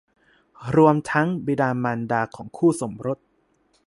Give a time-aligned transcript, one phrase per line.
[0.75, 3.17] รวมทั้งบิดามารดาของคู่สมรส